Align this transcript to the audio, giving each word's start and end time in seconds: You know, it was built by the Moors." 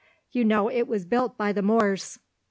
You 0.31 0.43
know, 0.45 0.67
it 0.67 0.87
was 0.87 1.05
built 1.05 1.37
by 1.37 1.51
the 1.53 1.61
Moors." 1.61 2.17